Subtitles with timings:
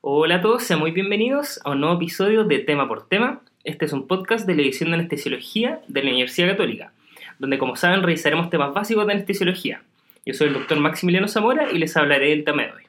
[0.00, 3.40] Hola a todos, sean muy bienvenidos a un nuevo episodio de Tema por Tema.
[3.64, 6.92] Este es un podcast de la edición de anestesiología de la Universidad Católica,
[7.40, 9.82] donde como saben revisaremos temas básicos de anestesiología.
[10.24, 12.82] Yo soy el doctor Maximiliano Zamora y les hablaré del tema de hoy.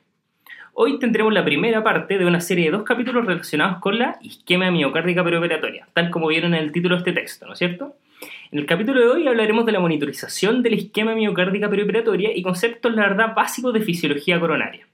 [0.74, 4.70] Hoy tendremos la primera parte de una serie de dos capítulos relacionados con la isquemia
[4.70, 7.96] miocárdica preoperatoria, tal como vieron en el título de este texto, ¿no es cierto?
[8.52, 12.44] En el capítulo de hoy hablaremos de la monitorización de la isquemia miocárdica preoperatoria y
[12.44, 14.86] conceptos, la verdad, básicos de fisiología coronaria.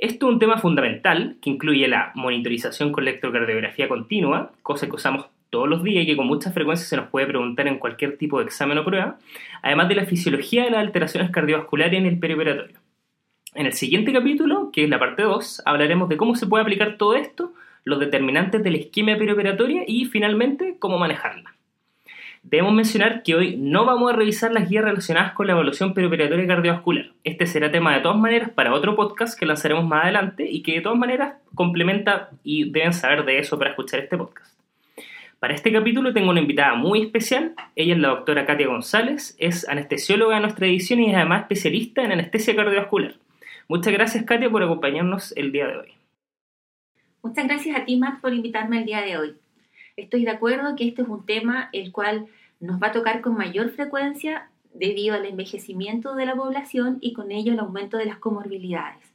[0.00, 5.26] Esto es un tema fundamental que incluye la monitorización con electrocardiografía continua, cosa que usamos
[5.50, 8.38] todos los días y que con mucha frecuencia se nos puede preguntar en cualquier tipo
[8.38, 9.18] de examen o prueba,
[9.62, 12.78] además de la fisiología de las alteraciones cardiovasculares en el perioperatorio.
[13.54, 16.96] En el siguiente capítulo, que es la parte 2, hablaremos de cómo se puede aplicar
[16.96, 17.52] todo esto,
[17.84, 21.54] los determinantes de la isquemia perioperatoria y finalmente cómo manejarla.
[22.42, 26.46] Debemos mencionar que hoy no vamos a revisar las guías relacionadas con la evaluación perioperatoria
[26.46, 27.10] cardiovascular.
[27.22, 30.72] Este será tema de todas maneras para otro podcast que lanzaremos más adelante y que
[30.72, 34.58] de todas maneras complementa y deben saber de eso para escuchar este podcast.
[35.38, 37.54] Para este capítulo tengo una invitada muy especial.
[37.76, 42.02] Ella es la doctora Katia González, es anestesióloga de nuestra edición y es además especialista
[42.02, 43.16] en anestesia cardiovascular.
[43.68, 45.92] Muchas gracias Katia por acompañarnos el día de hoy.
[47.22, 49.36] Muchas gracias a ti Max por invitarme el día de hoy
[50.02, 52.26] estoy de acuerdo que este es un tema el cual
[52.60, 57.32] nos va a tocar con mayor frecuencia debido al envejecimiento de la población y con
[57.32, 59.10] ello el aumento de las comorbilidades.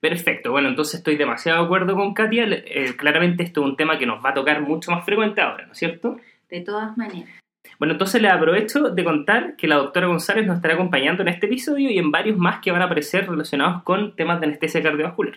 [0.00, 2.44] Perfecto, bueno, entonces estoy demasiado de acuerdo con Katia.
[2.50, 5.66] Eh, claramente esto es un tema que nos va a tocar mucho más frecuente ahora,
[5.66, 6.16] ¿no es cierto?
[6.50, 7.30] De todas maneras.
[7.78, 11.46] Bueno, entonces le aprovecho de contar que la doctora González nos estará acompañando en este
[11.46, 15.34] episodio y en varios más que van a aparecer relacionados con temas de anestesia cardiovascular.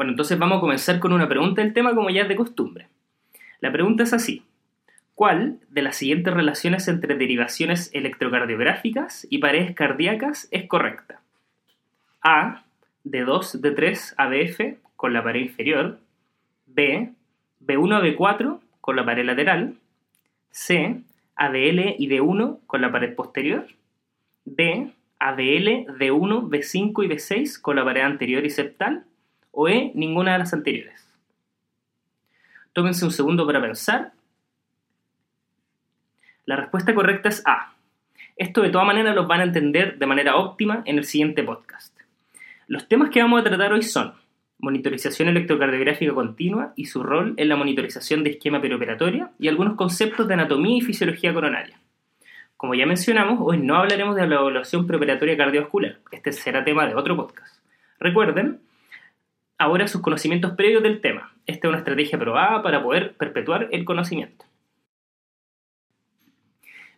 [0.00, 2.88] Bueno, entonces vamos a comenzar con una pregunta del tema como ya es de costumbre.
[3.60, 4.46] La pregunta es así.
[5.14, 11.20] ¿Cuál de las siguientes relaciones entre derivaciones electrocardiográficas y paredes cardíacas es correcta?
[12.22, 12.64] A,
[13.04, 14.60] de 2 de 3 ABF
[14.96, 15.98] con la pared inferior.
[16.64, 17.12] B,
[17.62, 19.74] B1 B4 con la pared lateral.
[20.50, 21.02] C,
[21.36, 23.66] ABL y D1 con la pared posterior.
[24.46, 29.04] D, ABL, D1, B5 y B6 con la pared anterior y septal
[29.52, 31.06] o E, ninguna de las anteriores.
[32.72, 34.12] Tómense un segundo para pensar.
[36.44, 37.74] La respuesta correcta es A.
[38.36, 41.94] Esto de todas maneras los van a entender de manera óptima en el siguiente podcast.
[42.66, 44.14] Los temas que vamos a tratar hoy son
[44.60, 50.28] monitorización electrocardiográfica continua y su rol en la monitorización de esquema perioperatoria y algunos conceptos
[50.28, 51.80] de anatomía y fisiología coronaria.
[52.56, 55.98] Como ya mencionamos, hoy no hablaremos de la evaluación preoperatoria cardiovascular.
[56.12, 57.56] Este será tema de otro podcast.
[57.98, 58.60] Recuerden
[59.60, 61.34] ahora sus conocimientos previos del tema.
[61.46, 64.46] Esta es una estrategia probada para poder perpetuar el conocimiento.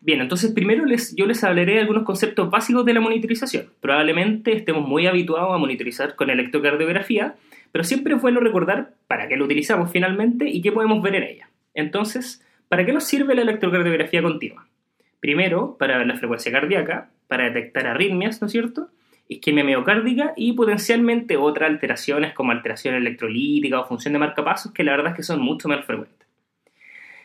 [0.00, 3.67] Bien, entonces primero les, yo les hablaré de algunos conceptos básicos de la monitorización.
[3.81, 7.34] Probablemente estemos muy habituados a monitorizar con electrocardiografía,
[7.73, 11.25] pero siempre es bueno recordar para qué lo utilizamos finalmente y qué podemos ver en
[11.25, 11.50] ella.
[11.75, 14.69] Entonces, ¿para qué nos sirve la electrocardiografía continua?
[15.19, 18.89] Primero, para ver la frecuencia cardíaca, para detectar arritmias, ¿no es cierto?
[19.32, 24.93] Isquemia miocárdica y potencialmente otras alteraciones como alteración electrolítica o función de marcapasos que la
[24.93, 26.26] verdad es que son mucho más frecuentes.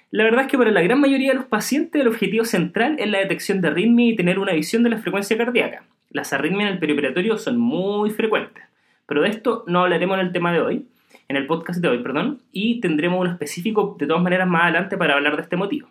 [0.09, 3.09] La verdad es que para la gran mayoría de los pacientes el objetivo central es
[3.09, 5.83] la detección de arritmia y tener una visión de la frecuencia cardíaca.
[6.09, 8.63] Las arritmias en el perioperatorio son muy frecuentes,
[9.05, 10.87] pero de esto no hablaremos en el tema de hoy,
[11.27, 14.97] en el podcast de hoy, perdón, y tendremos uno específico de todas maneras más adelante
[14.97, 15.89] para hablar de este motivo.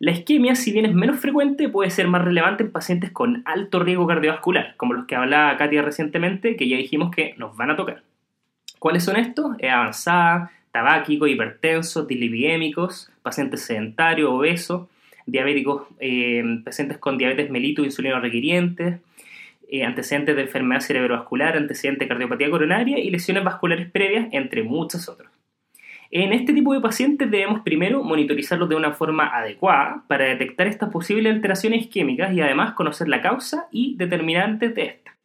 [0.00, 3.80] La isquemia, si bien es menos frecuente, puede ser más relevante en pacientes con alto
[3.80, 7.76] riesgo cardiovascular, como los que hablaba Katia recientemente, que ya dijimos que nos van a
[7.76, 8.02] tocar.
[8.78, 9.56] ¿Cuáles son estos?
[9.58, 14.86] Es avanzada, tabáquico, hipertensos, dislipidémicos, pacientes sedentarios, obesos,
[15.26, 19.00] diabéticos, eh, pacientes con diabetes melito, insulino requirientes,
[19.68, 25.08] eh, antecedentes de enfermedad cerebrovascular, antecedentes de cardiopatía coronaria y lesiones vasculares previas, entre muchos
[25.08, 25.37] otros.
[26.10, 30.90] En este tipo de pacientes debemos primero monitorizarlos de una forma adecuada para detectar estas
[30.90, 35.16] posibles alteraciones isquémicas y además conocer la causa y determinantes de esta.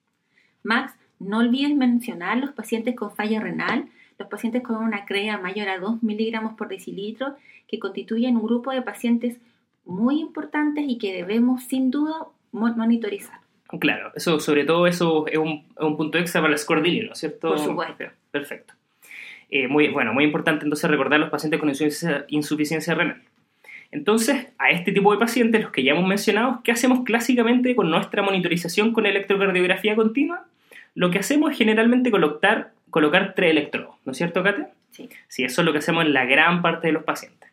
[0.62, 3.85] Max, no olvides mencionar los pacientes con falla renal,
[4.19, 7.35] los pacientes con una CREA mayor a 2 miligramos por decilitro,
[7.68, 9.38] que constituyen un grupo de pacientes
[9.85, 13.39] muy importantes y que debemos sin duda monitorizar.
[13.80, 15.65] Claro, eso sobre todo eso es un,
[15.97, 17.50] punto extra para el score ¿no es cierto?
[17.50, 18.03] Por supuesto.
[18.30, 18.74] Perfecto.
[19.50, 21.69] Eh, muy, bueno, muy importante entonces recordar a los pacientes con
[22.30, 23.22] insuficiencia, renal.
[23.92, 27.92] Entonces, a este tipo de pacientes, los que ya hemos mencionado, ¿qué hacemos clásicamente con
[27.92, 30.45] nuestra monitorización con electrocardiografía continua?
[30.95, 34.68] Lo que hacemos es generalmente colocar, colocar tres electrodos, ¿no es cierto, Kate?
[34.92, 35.10] Sí.
[35.28, 37.44] Sí, eso es lo que hacemos en la gran parte de los pacientes.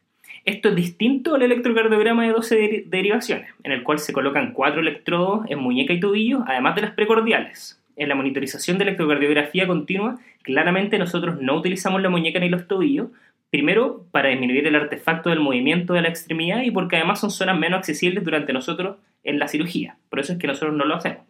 [0.44, 5.44] Esto es distinto al electrocardiograma de 12 derivaciones, en el cual se colocan cuatro electrodos
[5.50, 7.79] en muñeca y tobillo, además de las precordiales.
[8.00, 13.10] En la monitorización de electrocardiografía continua, claramente nosotros no utilizamos la muñeca ni los tobillos,
[13.50, 17.58] primero para disminuir el artefacto del movimiento de la extremidad y porque además son zonas
[17.58, 19.98] menos accesibles durante nosotros en la cirugía.
[20.08, 21.24] Por eso es que nosotros no lo hacemos.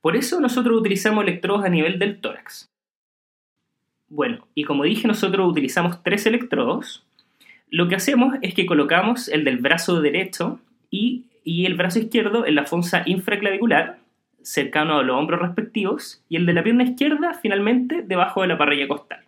[0.00, 2.70] Por eso nosotros utilizamos electrodos a nivel del tórax.
[4.08, 7.04] Bueno, y como dije, nosotros utilizamos tres electrodos.
[7.70, 10.60] Lo que hacemos es que colocamos el del brazo derecho
[10.90, 14.03] y, y el brazo izquierdo en la fosa infraclavicular,
[14.44, 18.58] cercano a los hombros respectivos, y el de la pierna izquierda finalmente debajo de la
[18.58, 19.24] parrilla costal.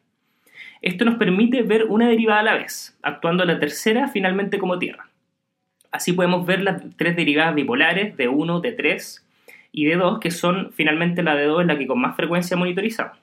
[0.83, 5.09] Esto nos permite ver una derivada a la vez, actuando la tercera finalmente como tierra.
[5.91, 9.27] Así podemos ver las tres derivadas bipolares de 1, de 3
[9.73, 12.57] y de 2, que son finalmente la de 2 en la que con más frecuencia
[12.57, 13.19] monitorizamos.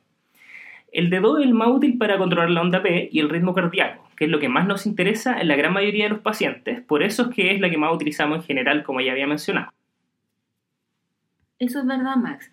[0.92, 3.54] El de 2 es el más útil para controlar la onda P y el ritmo
[3.54, 6.82] cardíaco, que es lo que más nos interesa en la gran mayoría de los pacientes,
[6.82, 9.72] por eso es que es la que más utilizamos en general, como ya había mencionado.
[11.60, 12.52] Eso es verdad, Max.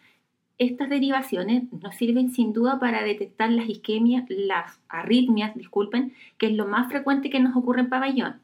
[0.58, 6.52] Estas derivaciones nos sirven sin duda para detectar las isquemias, las arritmias, disculpen, que es
[6.52, 8.40] lo más frecuente que nos ocurre en pabellón,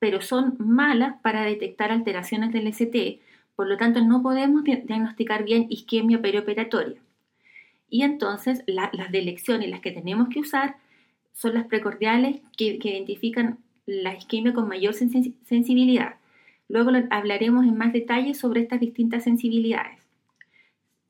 [0.00, 3.20] pero son malas para detectar alteraciones del ST,
[3.54, 6.98] por lo tanto no podemos diagnosticar bien isquemia perioperatoria.
[7.88, 10.76] Y entonces las de elección y las que tenemos que usar
[11.34, 16.16] son las precordiales que, que identifican la isquemia con mayor sensibilidad.
[16.68, 19.99] Luego hablaremos en más detalle sobre estas distintas sensibilidades.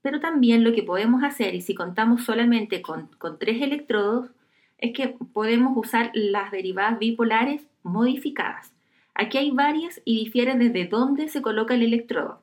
[0.02, 4.30] Pero también lo que podemos hacer, y si contamos solamente con, tres electrodos,
[4.78, 8.72] es que podemos usar las derivadas bipolares modificadas.
[9.14, 12.40] Aquí hay varias y difieren desde dónde se coloca el electrodo.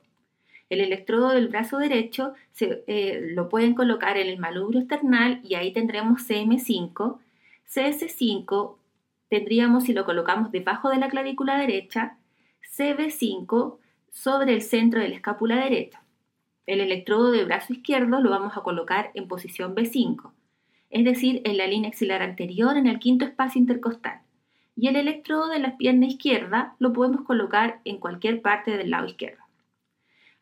[0.70, 5.54] El electrodo del brazo derecho se, eh, lo pueden colocar en el malubrio external y
[5.54, 7.18] ahí tendremos CM5.
[7.68, 8.76] CS5
[9.28, 12.16] tendríamos si lo colocamos debajo de la clavícula derecha,
[12.76, 13.78] CB5
[14.10, 16.02] sobre el centro de la escápula derecha.
[16.68, 20.32] El electrodo del brazo izquierdo lo vamos a colocar en posición B5,
[20.90, 24.20] es decir, en la línea axilar anterior en el quinto espacio intercostal.
[24.76, 29.06] Y el electrodo de la pierna izquierda lo podemos colocar en cualquier parte del lado
[29.06, 29.42] izquierdo.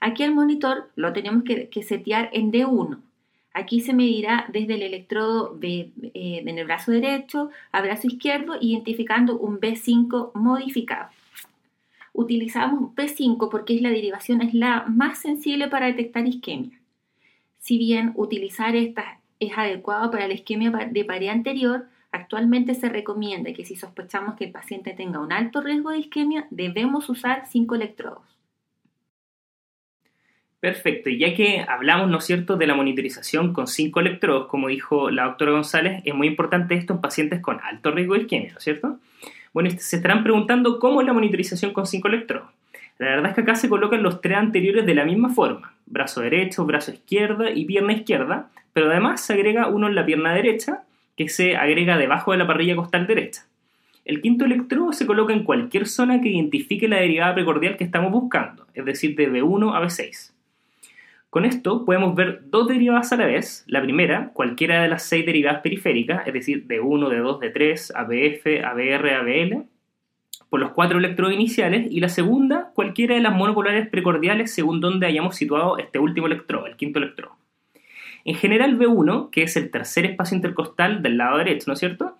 [0.00, 2.98] Aquí el monitor lo tenemos que, setear en D1.
[3.54, 9.38] Aquí se medirá desde el electrodo eh, en el brazo derecho al brazo izquierdo, identificando
[9.38, 11.08] un B5 modificado
[12.16, 16.78] utilizamos P5 porque es la derivación es la más sensible para detectar isquemia.
[17.58, 23.52] Si bien utilizar esta es adecuado para la isquemia de pared anterior, actualmente se recomienda
[23.52, 27.74] que si sospechamos que el paciente tenga un alto riesgo de isquemia, debemos usar 5
[27.74, 28.22] electrodos.
[30.58, 34.68] Perfecto, y ya que hablamos, ¿no es cierto?, de la monitorización con 5 electrodos, como
[34.68, 38.52] dijo la doctora González, es muy importante esto en pacientes con alto riesgo de isquemia,
[38.52, 38.98] ¿no es cierto?
[39.56, 42.50] Bueno, se estarán preguntando cómo es la monitorización con 5 electrodos.
[42.98, 46.20] La verdad es que acá se colocan los tres anteriores de la misma forma, brazo
[46.20, 50.82] derecho, brazo izquierda y pierna izquierda, pero además se agrega uno en la pierna derecha,
[51.16, 53.46] que se agrega debajo de la parrilla costal derecha.
[54.04, 58.12] El quinto electrodo se coloca en cualquier zona que identifique la derivada precordial que estamos
[58.12, 60.35] buscando, es decir, de B1 a B6.
[61.36, 63.62] Con esto podemos ver dos derivadas a la vez.
[63.66, 67.50] La primera, cualquiera de las seis derivadas periféricas, es decir, de 1, de 2, de
[67.50, 69.66] 3, ABF, ABR, ABL,
[70.48, 71.88] por los cuatro electrodos iniciales.
[71.90, 76.68] Y la segunda, cualquiera de las monopolares precordiales según donde hayamos situado este último electrodo,
[76.68, 77.36] el quinto electrodo.
[78.24, 82.16] En general, B1, que es el tercer espacio intercostal del lado derecho, ¿no es cierto?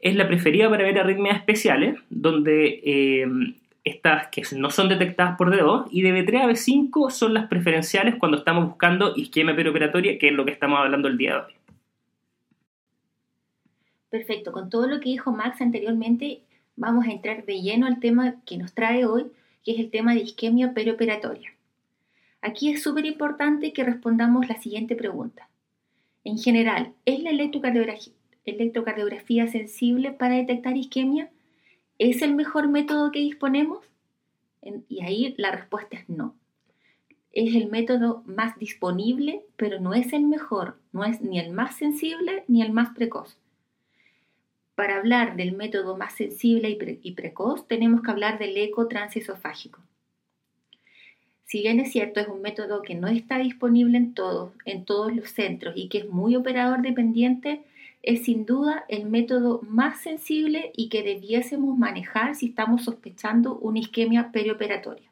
[0.00, 3.28] Es la preferida para ver arritmias especiales, donde eh,
[3.86, 8.16] estas que no son detectadas por D2 y de B3 a B5 son las preferenciales
[8.16, 11.52] cuando estamos buscando isquemia perioperatoria, que es lo que estamos hablando el día de hoy.
[14.10, 16.40] Perfecto, con todo lo que dijo Max anteriormente,
[16.74, 19.26] vamos a entrar de lleno al tema que nos trae hoy,
[19.64, 21.52] que es el tema de isquemia perioperatoria.
[22.42, 25.48] Aquí es súper importante que respondamos la siguiente pregunta.
[26.24, 31.30] En general, ¿es la electrocardiografía sensible para detectar isquemia?
[31.98, 33.84] ¿Es el mejor método que disponemos?
[34.88, 36.34] Y ahí la respuesta es no.
[37.32, 41.76] Es el método más disponible, pero no es el mejor, no es ni el más
[41.76, 43.38] sensible ni el más precoz.
[44.74, 49.80] Para hablar del método más sensible y, precoz, tenemos que hablar del eco transesofágico.
[51.44, 55.14] Si bien es cierto, es un método que no está disponible en todos, en todos
[55.14, 57.64] los centros y que es muy operador dependiente,
[58.02, 63.80] es sin duda el método más sensible y que debiésemos manejar si estamos sospechando una
[63.80, 65.10] isquemia perioperatoria.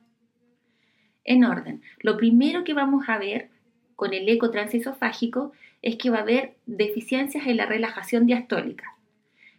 [1.24, 3.48] En orden, lo primero que vamos a ver
[3.96, 8.96] con el eco transesofágico es que va a haber deficiencias en la relajación diastólica.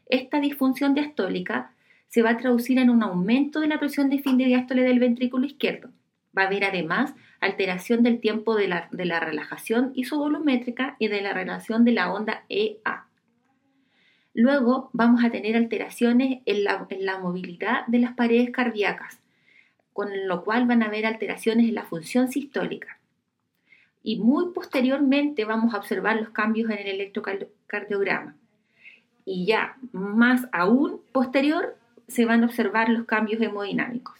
[0.08, 1.72] Esta disfunción diastólica
[2.08, 5.00] se va a traducir en un aumento de la presión de fin de diástole del
[5.00, 5.89] ventrículo izquierdo.
[6.38, 11.22] Va a haber además alteración del tiempo de la, de la relajación isovolumétrica y de
[11.22, 13.05] la relación de la onda EA.
[14.36, 19.18] Luego vamos a tener alteraciones en la, en la movilidad de las paredes cardíacas,
[19.94, 23.00] con lo cual van a haber alteraciones en la función sistólica.
[24.04, 28.36] Y muy posteriormente vamos a observar los cambios en el electrocardiograma.
[29.24, 31.77] Y ya más aún posterior
[32.10, 34.15] se van a observar los cambios hemodinámicos.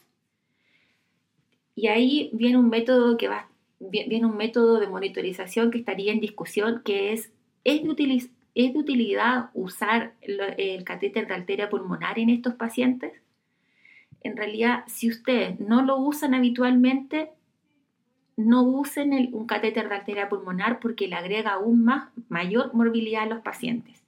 [1.75, 3.50] Y ahí viene un método que va,
[3.81, 7.34] viene un método de monitorización que estaría en discusión, que es,
[7.65, 7.84] ¿es
[8.55, 13.13] ¿es de utilidad usar el, catéter de arteria pulmonar en estos pacientes?
[14.21, 17.29] En realidad, si ustedes no lo usan habitualmente,
[18.38, 23.27] no usen un catéter de arteria pulmonar porque le agrega aún más mayor morbilidad a
[23.27, 24.01] los pacientes.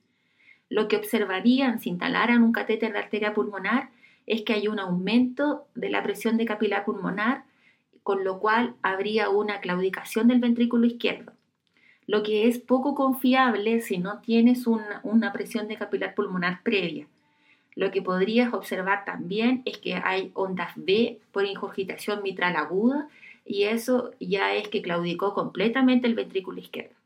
[0.69, 3.89] Lo que observarían si instalaran un catéter de arteria pulmonar
[4.25, 7.43] es que hay un aumento de la presión de capilar pulmonar
[8.03, 11.33] con lo cual habría una claudicación del ventrículo izquierdo,
[12.07, 17.05] lo que es poco confiable si no tienes una, presión de capilar pulmonar previa.
[17.75, 23.07] Lo que podrías observar también es que hay ondas B por ingurgitación mitral aguda
[23.45, 26.96] y eso ya es que claudicó completamente el ventrículo izquierdo.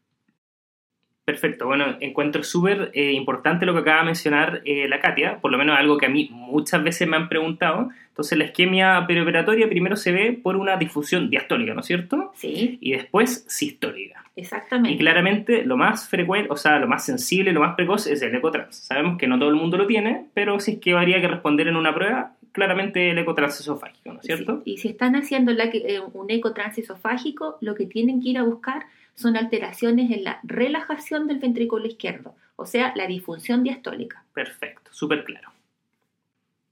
[1.24, 5.52] Perfecto, bueno, encuentro súper eh, importante lo que acaba de mencionar eh, la Katia, por
[5.52, 7.90] lo menos algo que a mí muchas veces me han preguntado.
[8.08, 12.32] Entonces, la isquemia perioperatoria primero se ve por una difusión diastólica, ¿no es cierto?
[12.36, 12.80] Sí.
[12.82, 14.26] Y después sistólica.
[14.36, 14.96] Exactamente.
[14.96, 18.34] Y claramente lo más frecuente, o sea, lo más sensible, lo más precoz es el
[18.34, 18.76] ecotrans.
[18.76, 21.68] Sabemos que no todo el mundo lo tiene, pero si es que habría que responder
[21.68, 24.62] en una prueba, claramente el ecotrans esofágico, ¿no es cierto?
[24.66, 28.86] Y si están haciendo eh, un ecotrans esofágico, lo que tienen que ir a buscar
[29.16, 34.24] son alteraciones en la relajación del ventrículo izquierdo, o sea, la disfunción diastólica.
[34.34, 35.52] Perfecto, súper claro.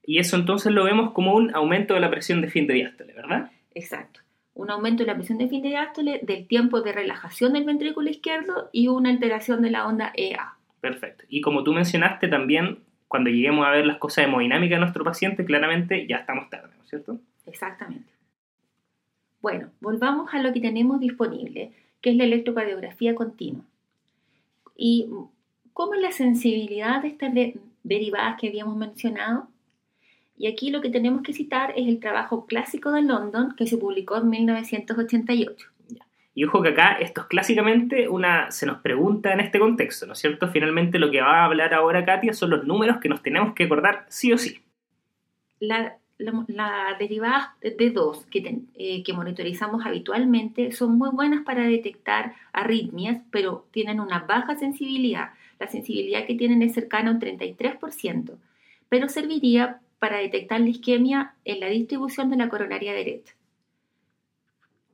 [0.03, 3.13] Y eso entonces lo vemos como un aumento de la presión de fin de diástole,
[3.13, 3.51] ¿verdad?
[3.75, 4.21] Exacto.
[4.55, 8.09] Un aumento de la presión de fin de diástole, del tiempo de relajación del ventrículo
[8.09, 10.55] izquierdo y una alteración de la onda EA.
[10.81, 11.25] Perfecto.
[11.29, 15.45] Y como tú mencionaste también, cuando lleguemos a ver las cosas hemodinámicas de nuestro paciente,
[15.45, 17.19] claramente ya estamos tarde, ¿no es cierto?
[17.45, 18.11] Exactamente.
[19.41, 23.63] Bueno, volvamos a lo que tenemos disponible que es la electrocardiografía continua.
[24.75, 25.07] ¿Y
[25.73, 27.33] cómo es la sensibilidad de estas
[27.83, 29.47] derivadas que habíamos mencionado?
[30.37, 33.77] Y aquí lo que tenemos que citar es el trabajo clásico de London que se
[33.77, 35.67] publicó en 1988.
[36.33, 40.13] Y ojo que acá esto es clásicamente una, se nos pregunta en este contexto, ¿no
[40.13, 40.47] es cierto?
[40.47, 43.65] Finalmente lo que va a hablar ahora Katia son los números que nos tenemos que
[43.65, 44.61] acordar sí o sí.
[45.59, 52.35] La las derivadas de 2 que, eh, que monitorizamos habitualmente son muy buenas para detectar
[52.51, 55.31] arritmias, pero tienen una baja sensibilidad.
[55.59, 58.37] La sensibilidad que tienen es cercana a un 33%,
[58.89, 63.33] pero serviría para detectar la isquemia en la distribución de la coronaria derecha.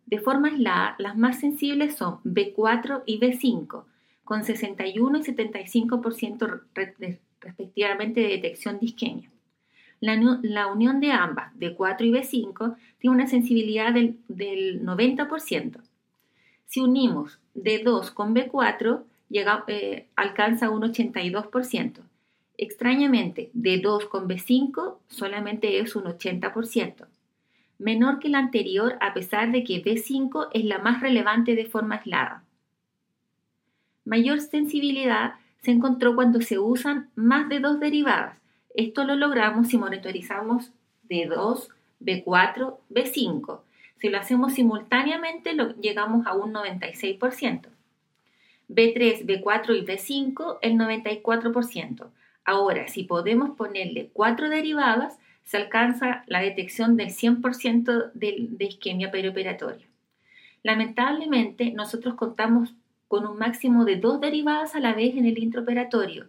[0.05, 3.83] De forma aislada, las más sensibles son B4 y B5,
[4.23, 6.61] con 61 y 75%
[7.41, 9.29] respectivamente de detección de isquemia.
[10.01, 15.79] La, unión de ambas, de 4 y B5, tiene una sensibilidad del, 90%.
[16.67, 22.01] Si unimos D2 con B4, llega, eh, alcanza un 82%.
[22.57, 27.07] Extrañamente, D2 con B5 solamente es un 80%,
[27.79, 31.95] menor que la anterior a pesar de que B5 es la más relevante de forma
[31.95, 32.43] aislada.
[34.05, 38.39] Mayor sensibilidad se encontró cuando se usan más de dos derivadas,
[38.77, 40.71] esto lo logramos si monitorizamos
[41.09, 41.69] D2,
[42.01, 43.59] B4, B5.
[43.97, 47.67] Si lo hacemos simultáneamente, llegamos a un 96%.
[48.67, 52.07] B3, B4 y B5, el 94%.
[52.43, 59.11] Ahora, si podemos ponerle cuatro derivadas, se alcanza la detección del 100% de, de isquemia
[59.11, 59.85] perioperatoria.
[60.63, 62.73] Lamentablemente, nosotros contamos
[63.07, 66.27] con un máximo de dos derivadas a la vez en el intraoperatorio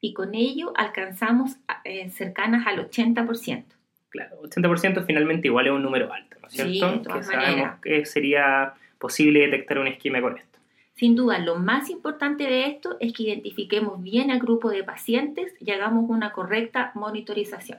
[0.00, 3.64] y con ello alcanzamos eh, cercanas al 80%.
[4.10, 7.12] Claro, 80% finalmente igual es un número alto, ¿no es cierto?
[7.12, 10.58] que sabemos que sería posible detectar un esquema con esto.
[10.94, 15.54] Sin duda, lo más importante de esto es que identifiquemos bien al grupo de pacientes
[15.60, 17.78] y hagamos una correcta monitorización.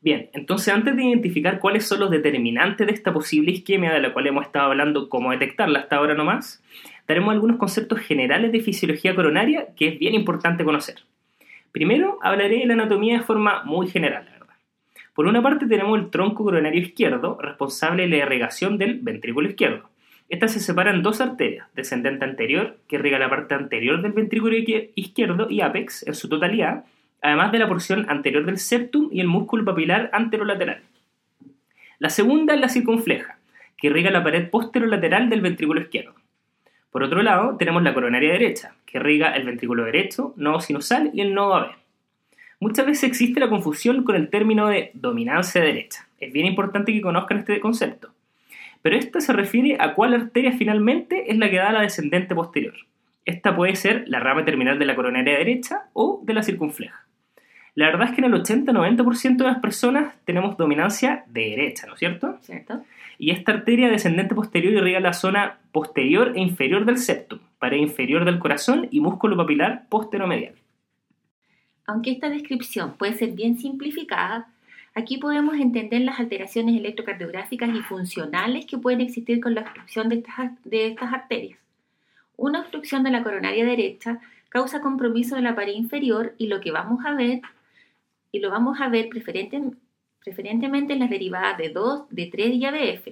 [0.00, 4.12] Bien, entonces antes de identificar cuáles son los determinantes de esta posible isquemia de la
[4.12, 6.62] cual hemos estado hablando, cómo detectarla hasta ahora nomás,
[7.08, 10.96] daremos algunos conceptos generales de fisiología coronaria que es bien importante conocer.
[11.72, 14.54] Primero, hablaré de la anatomía de forma muy general, la verdad.
[15.14, 19.88] Por una parte tenemos el tronco coronario izquierdo, responsable de la irrigación del ventrículo izquierdo.
[20.28, 24.54] Estas se separan en dos arterias, descendente anterior, que irriga la parte anterior del ventrículo
[24.94, 26.84] izquierdo y apex en su totalidad,
[27.22, 30.82] además de la porción anterior del septum y el músculo papilar anterolateral.
[31.98, 33.38] La segunda es la circunfleja,
[33.78, 36.17] que irriga la pared posterolateral del ventrículo izquierdo.
[36.90, 41.20] Por otro lado, tenemos la coronaria derecha, que irriga el ventrículo derecho, nodo sinusal y
[41.20, 41.70] el nodo AB.
[42.60, 46.08] Muchas veces existe la confusión con el término de dominancia derecha.
[46.18, 48.10] Es bien importante que conozcan este concepto.
[48.82, 52.74] Pero esta se refiere a cuál arteria finalmente es la que da la descendente posterior.
[53.24, 57.07] Esta puede ser la rama terminal de la coronaria derecha o de la circunfleja.
[57.78, 62.00] La verdad es que en el 80-90% de las personas tenemos dominancia derecha, ¿no es
[62.00, 62.36] cierto?
[62.40, 62.82] ¿Cierto?
[63.20, 68.24] Y esta arteria descendente posterior irriga la zona posterior e inferior del septum, pared inferior
[68.24, 70.54] del corazón y músculo papilar posteromedial.
[71.86, 74.48] Aunque esta descripción puede ser bien simplificada,
[74.96, 80.16] aquí podemos entender las alteraciones electrocardiográficas y funcionales que pueden existir con la obstrucción de
[80.16, 81.60] estas, de estas arterias.
[82.36, 84.18] Una obstrucción de la coronaria derecha
[84.48, 87.40] causa compromiso de la pared inferior y lo que vamos a ver,
[88.32, 93.08] y lo vamos a ver preferentemente en las derivadas de 2, de 3 y ABF.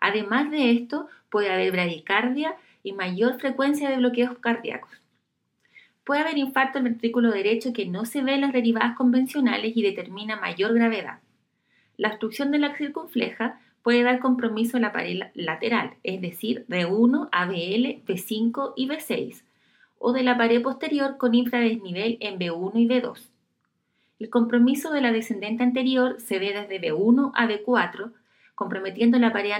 [0.00, 4.90] Además de esto, puede haber bradicardia y mayor frecuencia de bloqueos cardíacos.
[6.04, 9.82] Puede haber infarto del ventrículo derecho que no se ve en las derivadas convencionales y
[9.82, 11.18] determina mayor gravedad.
[11.96, 17.28] La obstrucción de la circunfleja puede dar compromiso en la pared lateral, es decir, B1,
[17.32, 19.42] ABL, B5 y B6,
[19.98, 23.27] o de la pared posterior con infradesnivel en B1 y B2.
[24.18, 28.10] El compromiso de la descendente anterior se ve desde B1 a B4,
[28.56, 29.52] comprometiendo la pared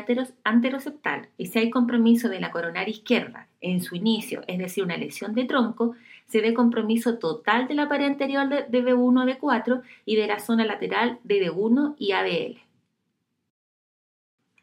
[0.42, 4.96] anteroseptal, y si hay compromiso de la coronaria izquierda en su inicio, es decir, una
[4.96, 5.94] lesión de tronco,
[6.26, 10.40] se ve compromiso total de la pared anterior de, B1 a B4 y de la
[10.40, 12.58] zona lateral de B1 y ABL.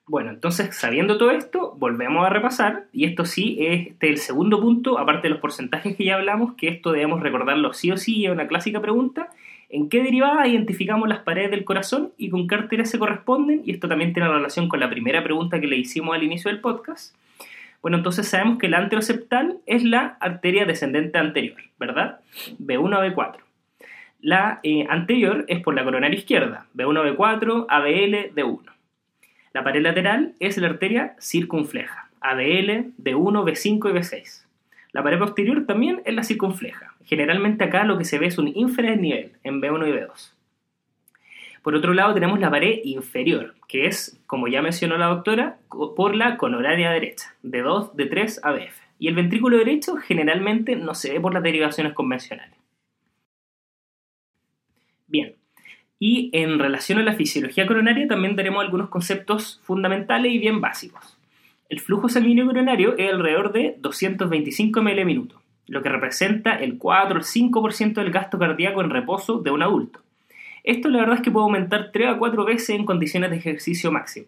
[0.08, 4.60] Bueno, entonces sabiendo todo esto, volvemos a repasar, y esto sí es este, el segundo
[4.60, 8.26] punto, aparte de los porcentajes que ya hablamos, que esto debemos recordarlo sí o sí,
[8.26, 9.30] es una clásica pregunta,
[9.70, 13.62] ¿en qué derivada identificamos las paredes del corazón y con qué arterias se corresponden?
[13.66, 16.62] Y esto también tiene relación con la primera pregunta que le hicimos al inicio del
[16.62, 17.16] podcast.
[17.82, 22.20] Bueno, entonces sabemos que la anteroceptal es la arteria descendente anterior, ¿verdad?
[22.60, 23.36] B1 a B4.
[24.22, 28.72] La eh, anterior es por la coronaria izquierda, B1 a B4, ABL, D1.
[29.54, 34.46] La pared lateral es la arteria circunfleja, ABL, D1, B5 y B6.
[34.92, 36.95] La pared posterior también es la circunfleja.
[37.06, 40.32] Generalmente acá lo que se ve es un infradesnivel en B1 y B2.
[41.62, 46.16] Por otro lado tenemos la pared inferior, que es, como ya mencionó la doctora, por
[46.16, 48.80] la coronaria derecha, de 2, de 3 ABF.
[49.00, 52.56] Y el ventrículo derecho generalmente no se ve por las derivaciones convencionales.
[55.08, 55.36] Bien,
[56.00, 61.18] y en relación a la fisiología coronaria también tenemos algunos conceptos fundamentales y bien básicos.
[61.70, 67.20] El flujo sanguíneo coronario es alrededor de 225 ml minuto, lo que representa el 4
[67.20, 70.02] o 5% del gasto cardíaco en reposo de un adulto.
[70.64, 73.92] Esto la verdad es que puede aumentar 3 a 4 veces en condiciones de ejercicio
[73.92, 74.28] máximo.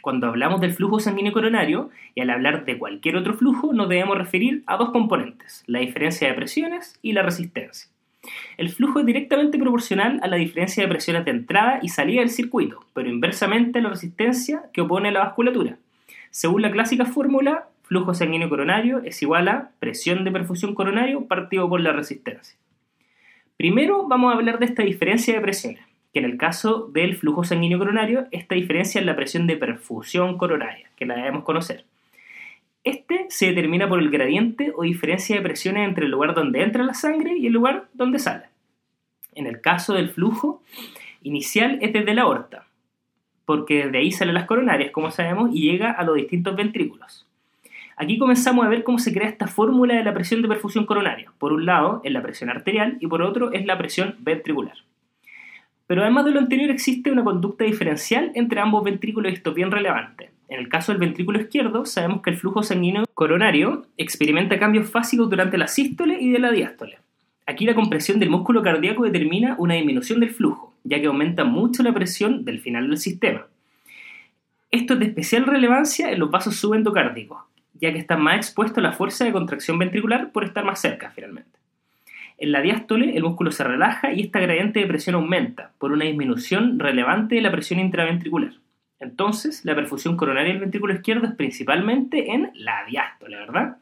[0.00, 4.16] Cuando hablamos del flujo sanguíneo coronario y al hablar de cualquier otro flujo nos debemos
[4.16, 7.90] referir a dos componentes, la diferencia de presiones y la resistencia.
[8.56, 12.30] El flujo es directamente proporcional a la diferencia de presiones de entrada y salida del
[12.30, 15.78] circuito, pero inversamente a la resistencia que opone la vasculatura.
[16.30, 21.68] Según la clásica fórmula, flujo sanguíneo coronario es igual a presión de perfusión coronario partido
[21.68, 22.56] por la resistencia.
[23.56, 27.42] Primero vamos a hablar de esta diferencia de presiones, que en el caso del flujo
[27.42, 31.84] sanguíneo coronario, esta diferencia es la presión de perfusión coronaria, que la debemos conocer.
[32.84, 36.84] Este se determina por el gradiente o diferencia de presiones entre el lugar donde entra
[36.84, 38.44] la sangre y el lugar donde sale.
[39.34, 40.62] En el caso del flujo
[41.24, 42.68] inicial es desde la aorta,
[43.46, 47.26] porque de ahí salen las coronarias, como sabemos, y llega a los distintos ventrículos.
[48.00, 51.30] Aquí comenzamos a ver cómo se crea esta fórmula de la presión de perfusión coronaria.
[51.36, 54.72] Por un lado es la presión arterial y por otro es la presión ventricular.
[55.86, 59.56] Pero además de lo anterior existe una conducta diferencial entre ambos ventrículos y esto es
[59.56, 60.30] bien relevante.
[60.48, 65.28] En el caso del ventrículo izquierdo, sabemos que el flujo sanguíneo coronario experimenta cambios fásicos
[65.28, 66.96] durante la sístole y de la diástole.
[67.46, 71.82] Aquí la compresión del músculo cardíaco determina una disminución del flujo, ya que aumenta mucho
[71.82, 73.46] la presión del final del sistema.
[74.70, 77.49] Esto es de especial relevancia en los vasos subendocárdicos,
[77.80, 81.10] ya que están más expuestos a la fuerza de contracción ventricular por estar más cerca
[81.10, 81.58] finalmente.
[82.38, 86.06] En la diástole el músculo se relaja y esta gradiente de presión aumenta por una
[86.06, 88.52] disminución relevante de la presión intraventricular.
[88.98, 93.76] Entonces, la perfusión coronaria del ventrículo izquierdo es principalmente en la diástole, ¿verdad?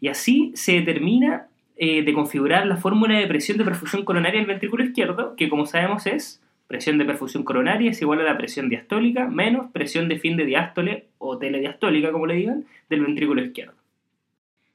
[0.00, 4.46] Y así se determina eh, de configurar la fórmula de presión de perfusión coronaria del
[4.46, 6.40] ventrículo izquierdo, que como sabemos es
[6.72, 10.46] presión de perfusión coronaria es igual a la presión diastólica menos presión de fin de
[10.46, 13.74] diástole o telediastólica, como le digan, del ventrículo izquierdo.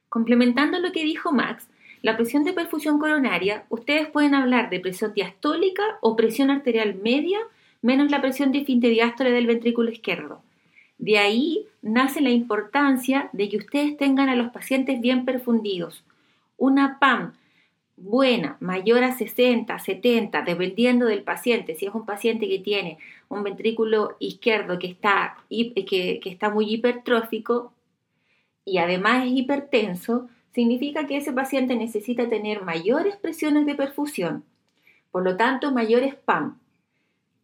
[0.08, 1.68] Complementando lo que dijo Max,
[2.02, 7.40] la presión de perfusión coronaria, ustedes pueden hablar de presión diastólica o presión arterial media
[7.82, 10.40] menos la presión de fin de diástole del ventrículo izquierdo.
[10.98, 16.04] De ahí nace la importancia de que ustedes tengan a los pacientes bien perfundidos.
[16.58, 17.32] Una PAM
[18.00, 23.42] buena, mayor a 60, 70, dependiendo del paciente, si es un paciente que tiene un
[23.42, 27.72] ventrículo izquierdo que está, que, que está muy hipertrófico
[28.64, 34.44] y además es hipertenso, significa que ese paciente necesita tener mayores presiones de perfusión,
[35.10, 36.58] por lo tanto mayores PAM.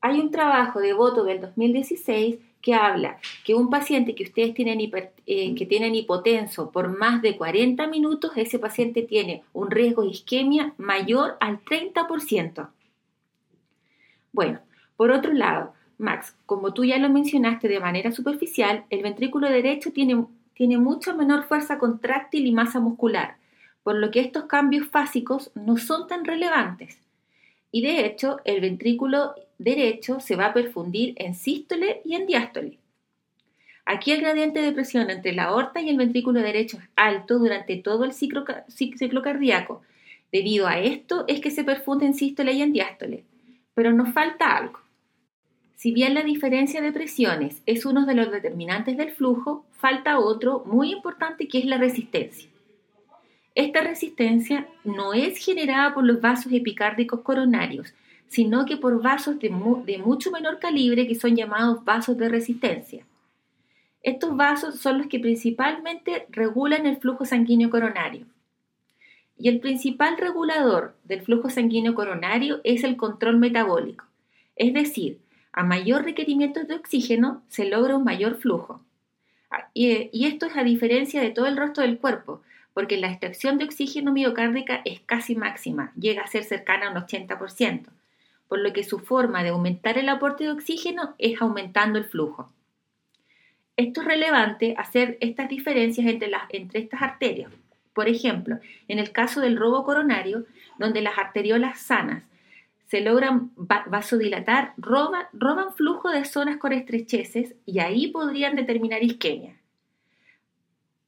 [0.01, 4.81] Hay un trabajo de voto del 2016 que habla que un paciente que ustedes tienen,
[4.81, 10.09] eh, que tienen hipotenso por más de 40 minutos, ese paciente tiene un riesgo de
[10.09, 12.71] isquemia mayor al 30%.
[14.33, 14.61] Bueno,
[14.97, 19.93] por otro lado, Max, como tú ya lo mencionaste de manera superficial, el ventrículo derecho
[19.93, 20.25] tiene
[20.55, 23.37] tiene mucha menor fuerza contráctil y masa muscular,
[23.83, 26.99] por lo que estos cambios fásicos no son tan relevantes.
[27.71, 32.79] Y de hecho, el ventrículo derecho se va a perfundir en sístole y en diástole.
[33.87, 37.77] Aquí el gradiente de presión entre la aorta y el ventrículo derecho es alto durante
[37.77, 39.83] todo el ciclo, ciclo cardíaco.
[40.33, 43.25] Debido a esto es que se perfunde en sístole y en diástole.
[43.75, 44.81] Pero nos falta algo.
[45.75, 50.65] Si bien la diferencia de presiones es uno de los determinantes del flujo, falta otro
[50.65, 52.49] muy importante que es la resistencia.
[53.55, 57.93] Esta resistencia no es generada por los vasos epicárdicos coronarios,
[58.29, 63.07] sino que por vasos de, mucho menor calibre que son llamados vasos de resistencia.
[64.03, 68.27] Estos vasos son los que principalmente regulan el flujo sanguíneo coronario.
[69.39, 74.05] Y el principal regulador del flujo sanguíneo coronario es el control metabólico,
[74.57, 75.19] es decir,
[75.53, 78.81] a mayor requerimiento de oxígeno se logra un mayor flujo.
[79.51, 83.57] Ah, y, esto es a diferencia de todo el resto del cuerpo, porque la extracción
[83.57, 87.87] de oxígeno miocárdica es casi máxima, llega a ser cercana a un 80%,
[88.49, 92.53] por lo que su forma de aumentar el aporte de oxígeno es aumentando el flujo.
[93.77, 97.51] Esto es relevante hacer estas diferencias entre, las, entre estas arterias.
[97.93, 100.45] Por ejemplo, en el caso del robo coronario,
[100.79, 102.25] donde las arteriolas sanas
[102.89, 109.57] se logran vasodilatar, roban, roban flujo de zonas con estrecheces y ahí podrían determinar isquemia.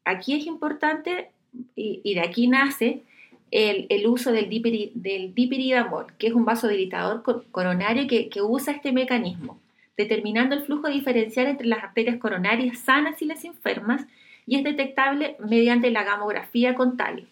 [0.05, 1.31] Aquí es importante,
[1.75, 3.03] y, de aquí nace
[3.51, 9.61] el, uso del, dipiridamol, que es un vasodilatador coronario que, usa este mecanismo,
[9.97, 14.07] determinando el flujo diferencial entre las arterias coronarias sanas y las enfermas,
[14.47, 17.27] y es detectable mediante la gamografía con talio.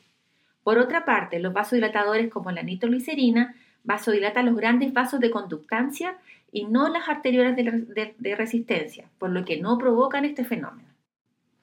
[0.63, 6.17] Por otra parte, los vasodilatadores como la nitroglicerina vasodilata los grandes vasos de conductancia
[6.51, 10.89] y no las arteriolas de, resistencia, por lo que no provocan este fenómeno.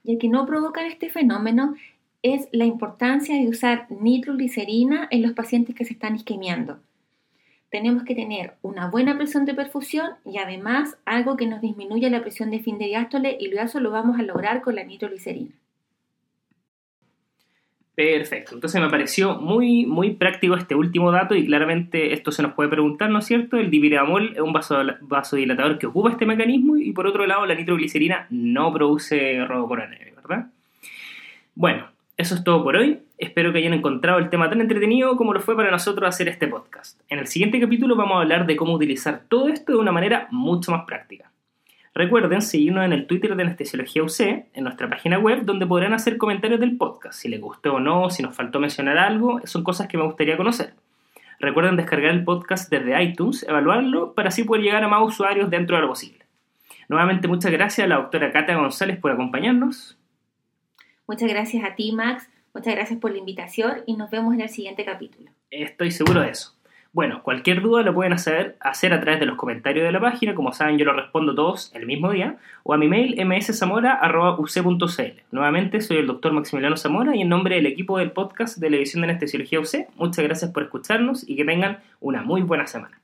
[0.03, 1.75] Y que no provocan este fenómeno
[2.23, 6.79] es la importancia de usar nitroglicerina en los pacientes que se están isquemiando.
[7.69, 12.21] Tenemos que tener una buena presión de perfusión y además algo que nos disminuya la
[12.21, 15.51] presión de fin de diástole y eso lo vamos a lograr con la nitroglicerina.
[17.95, 22.53] Perfecto, entonces me pareció muy, muy práctico este último dato y claramente esto se nos
[22.53, 23.57] puede preguntar, ¿no es cierto?
[23.57, 28.27] El dipiridamol es un vasodilatador que ocupa este mecanismo y por otro lado la nitroglicerina
[28.29, 30.47] no produce robo coronario, ¿verdad?
[31.53, 31.87] Bueno,
[32.21, 32.99] eso es todo por hoy.
[33.17, 36.47] Espero que hayan encontrado el tema tan entretenido como lo fue para nosotros hacer este
[36.47, 37.01] podcast.
[37.09, 40.27] En el siguiente capítulo vamos a hablar de cómo utilizar todo esto de una manera
[40.29, 41.31] mucho más práctica.
[41.95, 44.19] Recuerden seguirnos en el Twitter de Anestesiología UC,
[44.53, 47.19] en nuestra página web, donde podrán hacer comentarios del podcast.
[47.19, 50.37] Si les gustó o no, si nos faltó mencionar algo, son cosas que me gustaría
[50.37, 50.75] conocer.
[51.39, 55.75] Recuerden descargar el podcast desde iTunes, evaluarlo, para así poder llegar a más usuarios dentro
[55.75, 56.23] de lo posible.
[56.87, 59.97] Nuevamente, muchas gracias a la doctora Katia González por acompañarnos.
[61.11, 62.29] Muchas gracias a ti, Max.
[62.53, 65.29] Muchas gracias por la invitación y nos vemos en el siguiente capítulo.
[65.49, 66.55] Estoy seguro de eso.
[66.93, 70.33] Bueno, cualquier duda lo pueden hacer, hacer a través de los comentarios de la página,
[70.35, 75.21] como saben yo lo respondo todos el mismo día, o a mi mail mszamora.uc.cl.
[75.31, 78.77] Nuevamente soy el doctor Maximiliano Zamora y en nombre del equipo del podcast de la
[78.77, 83.01] edición de anestesiología UC, muchas gracias por escucharnos y que tengan una muy buena semana.